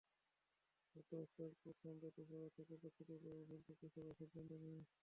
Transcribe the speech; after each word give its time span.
পাঠ্যপুস্তক 0.95 1.51
বোর্ড 1.59 1.77
সম্প্রতি 1.83 2.21
সভা 2.23 2.47
ডেকে 2.47 2.75
প্রতিটি 2.81 3.15
বইয়ের 3.23 3.45
ভুলত্রুটি 3.49 3.85
খোঁজার 3.85 4.15
সিদ্ধান্ত 4.19 4.51
নেয়। 4.63 4.83